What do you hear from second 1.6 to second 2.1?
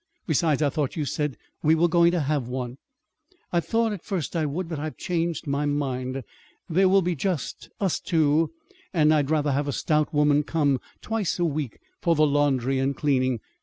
you were going